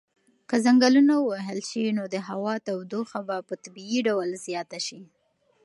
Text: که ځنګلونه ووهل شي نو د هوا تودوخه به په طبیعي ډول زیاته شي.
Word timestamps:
که 0.49 0.55
ځنګلونه 0.65 1.13
ووهل 1.19 1.59
شي 1.69 1.83
نو 1.97 2.03
د 2.13 2.15
هوا 2.27 2.53
تودوخه 2.67 3.19
به 3.27 3.37
په 3.47 3.53
طبیعي 3.63 3.99
ډول 4.07 4.29
زیاته 4.45 4.79
شي. 4.87 5.01